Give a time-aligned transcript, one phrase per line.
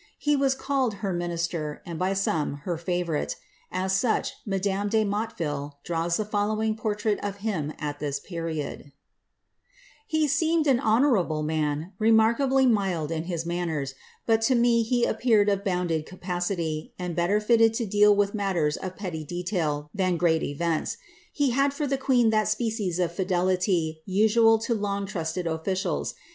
[0.17, 3.35] He was called her minister, and by some her favourite;
[3.71, 8.91] as such, madame de Motteville draws the following portrait of him at this period:—^
[10.07, 13.93] He seemed an honourable man, remarkably mild in his manners;
[14.25, 18.77] bat to me he appeared of bounded capacity, and better fitted to deal with matters
[18.77, 20.97] of petty detail than great events.
[21.31, 26.15] He had for the queen that species of fidelity usual to long trusted officials.